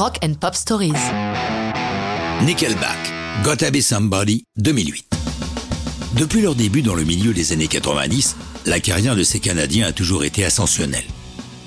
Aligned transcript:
Rock 0.00 0.16
and 0.24 0.32
Pop 0.40 0.54
Stories. 0.54 0.94
Nickelback, 2.42 3.12
Gotta 3.44 3.70
Be 3.70 3.82
Somebody, 3.82 4.44
2008. 4.56 5.04
Depuis 6.16 6.40
leur 6.40 6.54
début 6.54 6.80
dans 6.80 6.94
le 6.94 7.04
milieu 7.04 7.34
des 7.34 7.52
années 7.52 7.68
90, 7.68 8.36
la 8.64 8.80
carrière 8.80 9.14
de 9.14 9.22
ces 9.22 9.40
Canadiens 9.40 9.88
a 9.88 9.92
toujours 9.92 10.24
été 10.24 10.42
ascensionnelle. 10.42 11.04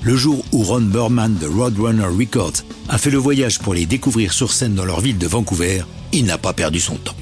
Le 0.02 0.16
jour 0.16 0.44
où 0.52 0.64
Ron 0.64 0.82
Burman 0.82 1.38
de 1.38 1.46
Roadrunner 1.46 2.08
Records 2.08 2.64
a 2.90 2.98
fait 2.98 3.12
le 3.12 3.20
voyage 3.20 3.60
pour 3.60 3.76
les 3.76 3.86
découvrir 3.86 4.34
sur 4.34 4.52
scène 4.52 4.74
dans 4.74 4.86
leur 4.86 5.00
ville 5.00 5.20
de 5.20 5.28
Vancouver, 5.28 5.84
il 6.12 6.26
n'a 6.26 6.40
pas 6.40 6.54
perdu 6.54 6.80
son 6.80 6.96
temps. 6.96 7.16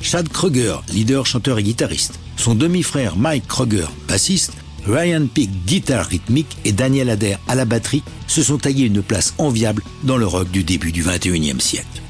Chad 0.00 0.26
Kroger, 0.30 0.76
leader, 0.88 1.26
chanteur 1.26 1.58
et 1.58 1.64
guitariste, 1.64 2.18
son 2.38 2.54
demi-frère 2.54 3.16
Mike 3.16 3.46
Kroger, 3.46 3.88
bassiste, 4.08 4.54
Ryan 4.86 5.26
Peake, 5.26 5.50
guitare 5.66 6.06
rythmique 6.06 6.56
et 6.64 6.72
Daniel 6.72 7.10
Adair 7.10 7.38
à 7.48 7.54
la 7.54 7.64
batterie 7.64 8.04
se 8.28 8.42
sont 8.42 8.58
taillés 8.58 8.86
une 8.86 9.02
place 9.02 9.34
enviable 9.38 9.82
dans 10.04 10.16
le 10.16 10.26
rock 10.26 10.50
du 10.50 10.62
début 10.62 10.92
du 10.92 11.02
21e 11.02 11.60
siècle. 11.60 12.02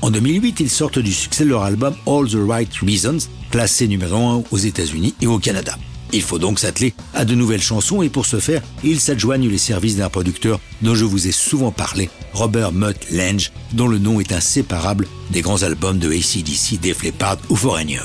En 0.00 0.10
2008, 0.10 0.60
ils 0.60 0.70
sortent 0.70 0.98
du 0.98 1.12
succès 1.12 1.44
de 1.44 1.48
leur 1.48 1.62
album 1.62 1.94
All 2.06 2.28
the 2.28 2.36
Right 2.36 2.70
Reasons, 2.82 3.18
classé 3.50 3.88
numéro 3.88 4.16
1 4.16 4.44
aux 4.50 4.58
États-Unis 4.58 5.14
et 5.20 5.26
au 5.26 5.38
Canada. 5.38 5.76
Il 6.12 6.22
faut 6.22 6.38
donc 6.38 6.60
s'atteler 6.60 6.94
à 7.14 7.24
de 7.24 7.34
nouvelles 7.34 7.62
chansons 7.62 8.02
et 8.02 8.08
pour 8.08 8.26
ce 8.26 8.38
faire, 8.38 8.62
ils 8.84 9.00
s'adjoignent 9.00 9.48
les 9.48 9.58
services 9.58 9.96
d'un 9.96 10.10
producteur 10.10 10.60
dont 10.82 10.94
je 10.94 11.04
vous 11.04 11.26
ai 11.26 11.32
souvent 11.32 11.72
parlé, 11.72 12.10
Robert 12.32 12.70
Mutt 12.70 13.10
Lange, 13.10 13.50
dont 13.72 13.88
le 13.88 13.98
nom 13.98 14.20
est 14.20 14.32
inséparable 14.32 15.08
des 15.30 15.40
grands 15.40 15.64
albums 15.64 15.98
de 15.98 16.12
ACDC, 16.12 16.80
Def 16.80 17.02
Leppard 17.02 17.38
ou 17.48 17.56
Foreigner. 17.56 18.02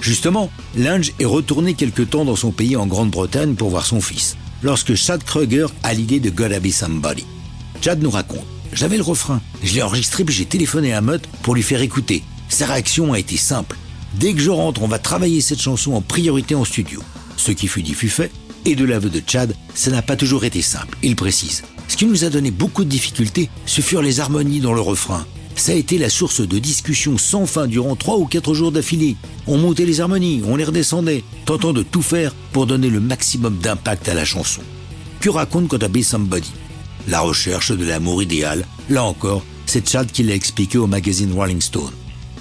Justement, 0.00 0.50
Lange 0.76 1.12
est 1.18 1.24
retourné 1.24 1.74
quelque 1.74 2.02
temps 2.02 2.24
dans 2.24 2.36
son 2.36 2.52
pays 2.52 2.76
en 2.76 2.86
Grande-Bretagne 2.86 3.54
pour 3.54 3.70
voir 3.70 3.84
son 3.84 4.00
fils, 4.00 4.36
lorsque 4.62 4.94
Chad 4.94 5.22
Kruger 5.22 5.66
a 5.82 5.92
l'idée 5.92 6.20
de 6.20 6.30
Gotta 6.30 6.60
Be 6.60 6.70
Somebody. 6.70 7.24
Chad 7.82 8.02
nous 8.02 8.10
raconte 8.10 8.46
J'avais 8.72 8.96
le 8.96 9.02
refrain, 9.02 9.40
je 9.62 9.74
l'ai 9.74 9.82
enregistré 9.82 10.24
puis 10.24 10.34
j'ai 10.34 10.46
téléphoné 10.46 10.92
à 10.92 11.00
Mutt 11.00 11.26
pour 11.42 11.54
lui 11.54 11.62
faire 11.62 11.82
écouter. 11.82 12.22
Sa 12.48 12.66
réaction 12.66 13.12
a 13.12 13.18
été 13.18 13.36
simple. 13.36 13.76
Dès 14.14 14.32
que 14.32 14.40
je 14.40 14.50
rentre, 14.50 14.82
on 14.82 14.88
va 14.88 14.98
travailler 14.98 15.40
cette 15.40 15.60
chanson 15.60 15.92
en 15.92 16.00
priorité 16.00 16.54
en 16.54 16.64
studio. 16.64 17.02
Ce 17.36 17.52
qui 17.52 17.68
fut 17.68 17.82
dit 17.82 17.94
fut 17.94 18.08
fait, 18.08 18.32
et 18.64 18.74
de 18.74 18.84
l'aveu 18.84 19.10
de 19.10 19.22
Chad, 19.26 19.54
ça 19.74 19.90
n'a 19.90 20.02
pas 20.02 20.16
toujours 20.16 20.44
été 20.44 20.62
simple, 20.62 20.98
il 21.02 21.16
précise. 21.16 21.62
Ce 21.88 21.96
qui 21.96 22.06
nous 22.06 22.24
a 22.24 22.30
donné 22.30 22.50
beaucoup 22.50 22.84
de 22.84 22.88
difficultés, 22.88 23.50
ce 23.66 23.80
furent 23.80 24.02
les 24.02 24.20
harmonies 24.20 24.60
dans 24.60 24.72
le 24.72 24.80
refrain. 24.80 25.26
Ça 25.60 25.72
a 25.72 25.74
été 25.74 25.98
la 25.98 26.08
source 26.08 26.40
de 26.40 26.58
discussions 26.58 27.18
sans 27.18 27.44
fin 27.44 27.66
durant 27.66 27.94
trois 27.94 28.16
ou 28.16 28.24
quatre 28.24 28.54
jours 28.54 28.72
d'affilée. 28.72 29.16
On 29.46 29.58
montait 29.58 29.84
les 29.84 30.00
harmonies, 30.00 30.40
on 30.46 30.56
les 30.56 30.64
redescendait, 30.64 31.22
tentant 31.44 31.74
de 31.74 31.82
tout 31.82 32.00
faire 32.00 32.34
pour 32.52 32.64
donner 32.64 32.88
le 32.88 32.98
maximum 32.98 33.58
d'impact 33.58 34.08
à 34.08 34.14
la 34.14 34.24
chanson. 34.24 34.62
Que 35.20 35.28
raconte 35.28 35.68
Kotabe 35.68 36.00
Somebody? 36.00 36.50
La 37.08 37.20
recherche 37.20 37.72
de 37.72 37.84
l'amour 37.84 38.22
idéal, 38.22 38.64
là 38.88 39.04
encore, 39.04 39.44
c'est 39.66 39.86
Chad 39.86 40.10
qui 40.10 40.22
l'a 40.22 40.34
expliqué 40.34 40.78
au 40.78 40.86
magazine 40.86 41.34
Rolling 41.34 41.60
Stone. 41.60 41.92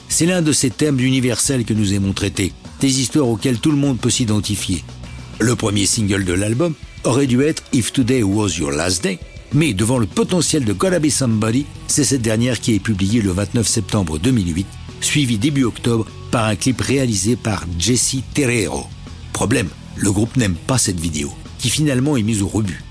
C'est 0.08 0.25
l'un 0.25 0.42
de 0.42 0.53
ces 0.53 0.70
thèmes 0.70 1.02
universels 1.02 1.66
que 1.66 1.73
nous 1.73 1.94
aimons 1.94 2.14
traiter, 2.14 2.53
des 2.80 3.02
histoires 3.02 3.28
auxquelles 3.28 3.59
tout 3.59 3.72
le 3.72 3.78
monde 3.78 4.00
peut 4.00 4.09
s'identifier. 4.09 4.81
Le 5.40 5.58
premier 5.58 5.88
single 5.88 6.23
de 6.23 6.31
l'album 6.31 6.73
aurait 7.03 7.28
dû 7.28 7.42
être 7.44 7.64
If 7.73 7.92
Today 7.92 8.23
Was 8.23 8.56
Your 8.58 8.72
Last 8.72 9.03
Day, 9.03 9.20
mais 9.53 9.73
devant 9.73 9.97
le 9.97 10.05
potentiel 10.05 10.66
de 10.66 10.73
Gotta 10.73 11.00
Be 11.00 11.09
Somebody, 11.09 11.66
c'est 11.88 12.03
cette 12.03 12.22
dernière 12.22 12.59
qui 12.59 12.75
est 12.75 12.80
publiée 12.80 13.22
le 13.22 13.31
29 13.31 13.67
septembre 13.67 14.19
2008, 14.19 14.67
suivi 15.02 15.38
début 15.38 15.64
octobre 15.64 16.06
par 16.31 16.45
un 16.45 16.56
clip 16.56 16.81
réalisé 16.81 17.36
par 17.36 17.66
Jesse 17.78 18.17
Terrero. 18.33 18.86
Problème, 19.33 19.69
le 19.95 20.11
groupe 20.11 20.38
n'aime 20.38 20.56
pas 20.56 20.78
cette 20.78 21.00
vidéo, 21.00 21.31
qui 21.58 21.69
finalement 21.69 22.17
est 22.17 22.23
mise 22.23 22.41
au 22.41 22.47
rebut. 22.47 22.83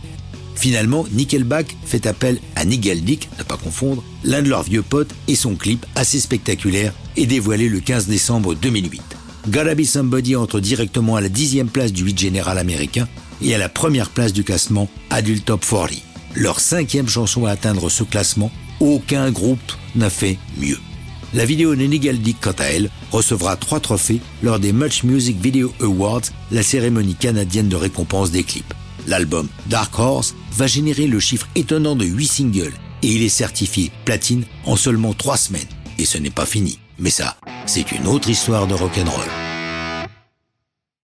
Finalement, 0.57 1.07
Nickelback 1.13 1.77
fait 1.85 2.07
appel 2.07 2.41
à 2.57 2.65
Nigel 2.65 3.03
Dick, 3.03 3.29
ne 3.39 3.45
pas 3.45 3.57
confondre, 3.57 4.03
l'un 4.25 4.43
de 4.43 4.49
leurs 4.49 4.65
vieux 4.65 4.83
potes, 4.83 5.15
et 5.29 5.37
son 5.37 5.55
clip, 5.55 5.87
assez 5.95 6.19
spectaculaire, 6.19 6.93
est 7.17 7.27
dévoilé 7.27 7.69
le 7.69 7.79
15 7.79 8.09
décembre 8.09 8.57
2008. 8.57 9.01
Gotta 9.49 9.77
Be 9.77 9.85
Somebody 9.85 10.35
entre 10.35 10.59
directement 10.59 11.15
à 11.15 11.21
la 11.21 11.29
dixième 11.29 11.69
place 11.69 11.93
du 11.93 12.03
8 12.03 12.19
général 12.19 12.59
américain 12.59 13.07
et 13.41 13.55
à 13.55 13.59
la 13.59 13.69
première 13.69 14.11
place 14.11 14.33
du 14.33 14.43
classement 14.43 14.91
Adult 15.11 15.45
Top 15.45 15.65
40. 15.65 16.08
Leur 16.39 16.61
cinquième 16.61 17.09
chanson 17.09 17.47
à 17.47 17.51
atteindre 17.51 17.89
ce 17.89 18.05
classement, 18.05 18.53
aucun 18.79 19.33
groupe 19.33 19.73
n'a 19.97 20.09
fait 20.09 20.39
mieux. 20.57 20.79
La 21.35 21.45
vidéo 21.45 21.75
Dick, 21.75 22.37
quant 22.41 22.55
à 22.61 22.67
elle, 22.67 22.91
recevra 23.11 23.57
trois 23.57 23.81
trophées 23.81 24.21
lors 24.45 24.61
des 24.61 24.73
Much 24.73 25.03
Music 25.03 25.37
Video 25.41 25.73
Awards, 25.81 26.23
la 26.53 26.63
cérémonie 26.63 27.17
canadienne 27.17 27.69
de 27.69 27.75
récompense 27.75 28.31
des 28.31 28.45
clips. 28.45 28.73
L'album 29.09 29.49
Dark 29.67 29.99
Horse 29.99 30.37
va 30.53 30.69
générer 30.69 31.09
le 31.09 31.19
chiffre 31.19 31.49
étonnant 31.57 31.97
de 31.97 32.05
8 32.05 32.27
singles 32.29 32.75
et 33.03 33.09
il 33.09 33.23
est 33.25 33.29
certifié 33.29 33.91
platine 34.05 34.45
en 34.65 34.77
seulement 34.77 35.15
3 35.15 35.37
semaines. 35.37 35.63
Et 35.99 36.05
ce 36.05 36.19
n'est 36.19 36.31
pas 36.31 36.47
fini. 36.47 36.79
Mais 37.01 37.11
ça, 37.11 37.37
c'est 37.67 37.91
une 37.91 38.07
autre 38.07 38.31
histoire 38.31 38.69
de 38.69 38.75
rock'n'roll. 38.75 39.48